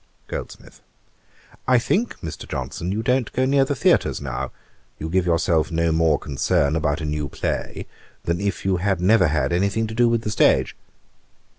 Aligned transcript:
GOLDSMITH. 0.29 0.81
'I 1.67 1.77
think, 1.77 2.19
Mr. 2.21 2.49
Johnson, 2.49 2.91
you 2.91 3.03
don't 3.03 3.31
go 3.33 3.45
near 3.45 3.63
the 3.65 3.75
theatres 3.75 4.19
now. 4.19 4.49
You 4.97 5.09
give 5.09 5.27
yourself 5.27 5.69
no 5.69 5.91
more 5.91 6.17
concern 6.17 6.75
about 6.75 7.01
a 7.01 7.05
new 7.05 7.29
play, 7.29 7.85
than 8.23 8.41
if 8.41 8.65
you 8.65 8.77
had 8.77 8.99
never 8.99 9.27
had 9.27 9.53
any 9.53 9.69
thing 9.69 9.85
to 9.85 9.93
do 9.93 10.09
with 10.09 10.23
the 10.23 10.31
stage.' 10.31 10.75